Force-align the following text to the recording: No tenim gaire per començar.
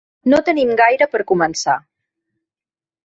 No 0.31 0.37
tenim 0.47 0.71
gaire 0.79 1.07
per 1.11 1.21
començar. 1.33 1.77